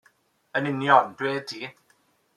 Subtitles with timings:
[0.57, 1.61] Yn union, dwed di.